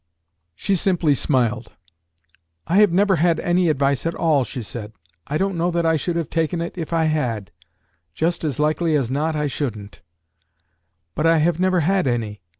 [0.55, 1.73] She simply smiled.
[2.65, 4.93] "I have never had any advice at all," she said.
[5.27, 7.51] "I don't know that I should have taken it if I had
[8.15, 10.01] just as likely as not I shouldn't;
[11.13, 12.41] but I have never had any.